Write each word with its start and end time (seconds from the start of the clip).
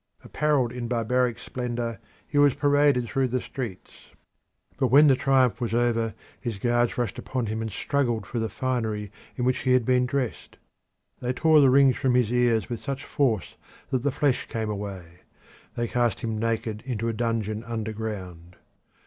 Apparelled 0.23 0.71
in 0.71 0.87
barbaric 0.87 1.37
splendour, 1.37 1.99
he 2.27 2.39
was 2.39 2.55
paraded 2.55 3.05
through 3.07 3.27
the 3.27 3.39
streets. 3.39 4.09
But 4.77 4.87
when 4.87 5.05
the 5.05 5.15
triumph 5.15 5.61
was 5.61 5.75
over 5.75 6.15
his 6.39 6.57
guards 6.57 6.97
rushed 6.97 7.19
upon 7.19 7.45
him 7.45 7.61
and 7.61 7.71
struggled 7.71 8.25
for 8.25 8.39
the 8.39 8.49
finery 8.49 9.11
in 9.37 9.45
which 9.45 9.59
he 9.59 9.73
had 9.73 9.85
been 9.85 10.07
dressed. 10.07 10.57
They 11.19 11.33
tore 11.33 11.61
the 11.61 11.69
rings 11.69 11.97
from 11.97 12.15
his 12.15 12.33
ears 12.33 12.67
with 12.67 12.79
such 12.79 13.05
force 13.05 13.57
that 13.91 14.01
the 14.01 14.09
flesh 14.11 14.47
came 14.47 14.71
away; 14.71 15.19
they 15.75 15.87
cast 15.87 16.21
him 16.21 16.39
naked 16.39 16.81
into 16.83 17.07
a 17.07 17.13
dungeon 17.13 17.63
under 17.63 17.93
ground. 17.93 18.55